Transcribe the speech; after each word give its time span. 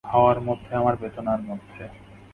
হাওয়ার 0.05 0.39
মধ্যে, 0.41 0.71
আমার 0.75 0.95
বেদনার 0.97 1.41
মধ্যে। 1.41 1.83